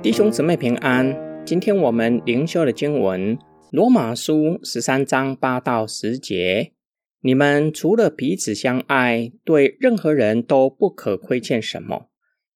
[0.00, 1.44] 弟兄姊妹平安。
[1.44, 3.36] 今天我们灵修的经文
[3.72, 6.72] 《罗马书》十三章八到十节。
[7.20, 12.10] 你们除了彼此相爱，对任何人都不可亏欠什么，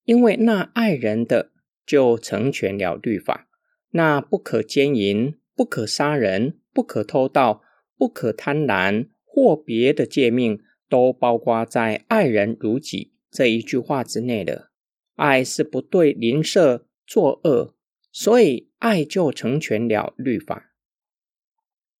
[0.05, 1.51] 因为那爱人的
[1.85, 3.49] 就成全了律法。
[3.91, 7.61] 那不可奸淫，不可杀人，不可偷盗，
[7.97, 14.69] 不可贪婪，或别的诫命，都包括在“爱人如己”这一句话之内的。
[15.17, 17.75] 爱是不对邻舍作恶，
[18.11, 20.71] 所以爱就成全了律法。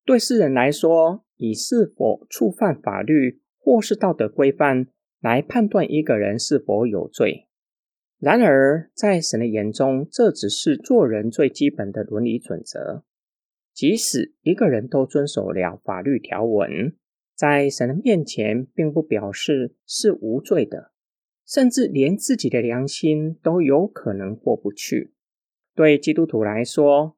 [0.06, 4.88] 对世人来说，以是否触犯法律或是道德规范
[5.20, 7.48] 来判断一个人是否有罪。
[8.20, 13.04] 然而，在神的眼中，这只是做人最基本的伦理准则。
[13.74, 16.96] 即使一个人都遵守了法律条文，
[17.36, 20.92] 在神的面前，并不表示是无罪的，
[21.46, 25.14] 甚至连自己的良心都有可能过不去。
[25.76, 27.18] 对基督徒来说，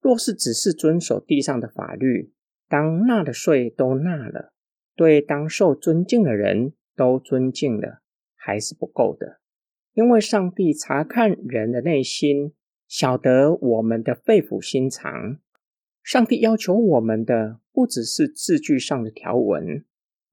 [0.00, 2.32] 若是只是遵守地上的法律，
[2.68, 4.52] 当纳的税都纳了，
[4.94, 8.02] 对当受尊敬的人都尊敬了，
[8.34, 9.40] 还是不够的。
[9.94, 12.54] 因为上帝查看人的内心，
[12.86, 15.38] 晓得我们的肺腑心肠。
[16.02, 19.84] 上帝要求我们的，不只是字句上的条文，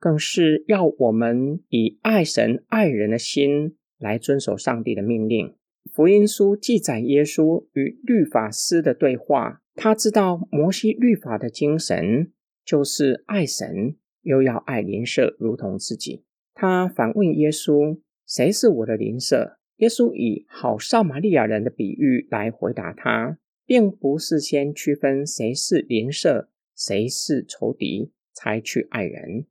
[0.07, 5.53] 更是要我们以爱神爱人的心来遵守上帝的命令。
[5.91, 9.61] 福音书记载耶稣与律法师的对话。
[9.75, 12.31] 他知道摩西律法的精神
[12.63, 16.23] 就是爱神，又要爱邻舍如同自己。
[16.53, 29.45] 他反问耶稣：“谁是我的邻舍？”耶稣以好撒玛利亚人的比喻来回答他，并不是先区分谁是邻舍，谁是仇敌才去爱人，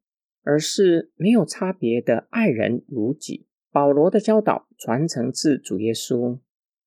[0.47, 3.49] 而是没有差别的爱人如己。
[3.73, 6.39] 保罗的教导传承自主耶稣，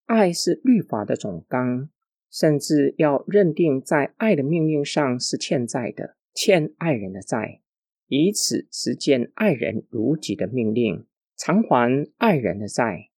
[0.06, 1.90] 爱是律法的总纲。
[2.32, 7.62] 甚至要认定在爱的命令上是欠债的，欠爱人的债，
[8.08, 13.10] 以此实践爱人如己的命令，偿还爱人的债。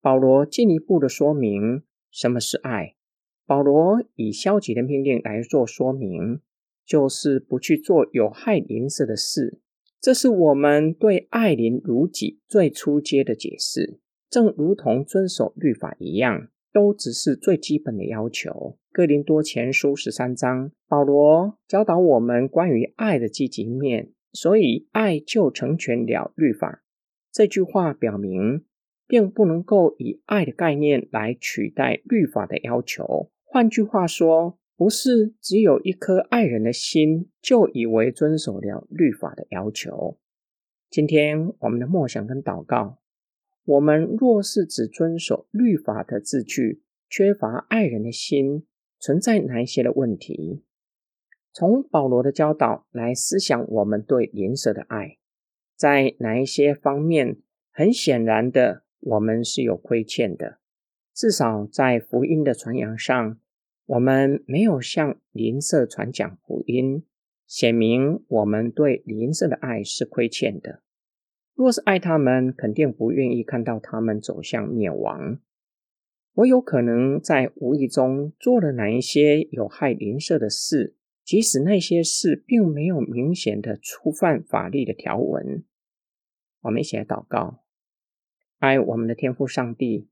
[0.00, 2.96] 保罗进一步的说明什么是爱。
[3.46, 6.40] 保罗以消极的命令来做说明，
[6.84, 9.60] 就是不去做有害邻舍的事。
[10.00, 13.98] 这是我们对爱邻如己最初阶的解释，
[14.30, 16.48] 正如同遵守律法一样。
[16.72, 18.76] 都只是最基本的要求。
[18.92, 26.84] 哥林多前书十三章，保罗教导我们关于爱的积极面，所以爱就成全了律法。
[27.32, 28.66] 这句话表明，
[29.08, 33.30] 并不能够以爱的概念来取代律法的要求。
[33.42, 40.18] 换句话说，不是只有一颗爱人的心，就以为遵守了律法的要求。
[40.90, 42.98] 今天我们的默想跟祷告。
[43.64, 48.66] 我们若是只遵守律法的字句，缺乏爱人的心，
[49.00, 50.62] 存在哪一些的问题？
[51.52, 55.16] 从保罗的教导来思想，我们对邻舍的爱，
[55.74, 57.38] 在哪一些方面，
[57.72, 60.58] 很显然的，我们是有亏欠的。
[61.14, 63.40] 至少在福音的传扬上，
[63.86, 67.04] 我们没有向邻舍传讲福音，
[67.46, 70.82] 显明我们对邻舍的爱是亏欠的。
[71.54, 75.38] 若是爱他们，肯定不愿意看到他们走向灭亡。
[76.34, 85.64] 我有可能在无意中做了哪一些有害邻舍的事，即使那些事并没有明显的触犯法律的条文。
[86.62, 87.62] 我们一起来祷告：
[88.58, 90.08] 爱我们的天父上帝，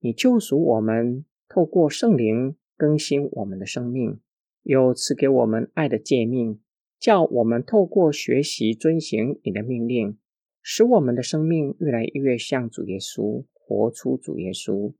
[0.00, 4.20] 你救赎我们，透过圣灵更新我们的生命，
[4.62, 6.60] 又赐给我们爱的诫命，
[6.98, 10.16] 叫我们透过学习遵行你的命令。
[10.62, 14.94] 使我们的生命越来越像主耶稣，活出主耶稣，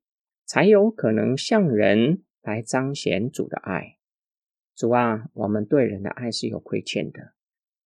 [0.47, 3.99] 才有可能向人来彰显主的爱。
[4.75, 7.35] 主啊，我们对人的爱是有亏欠的，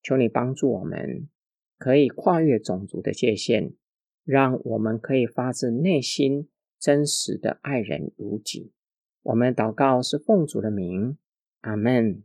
[0.03, 1.29] 求你帮助我们，
[1.77, 3.75] 可以跨越种族的界限，
[4.25, 6.49] 让我们可以发自内心
[6.79, 8.73] 真实的爱人如己。
[9.23, 11.17] 我们祷告是奉主的名，
[11.61, 12.25] 阿门。